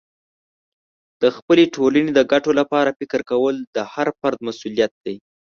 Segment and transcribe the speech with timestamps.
[1.21, 5.15] د خپلې ټولنې د ګټو لپاره فکر کول د هر فرد مسئولیت دی.